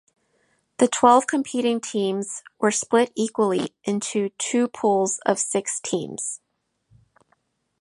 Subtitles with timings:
[0.79, 6.39] The twelve competing teams were split equally into two pools of six teams.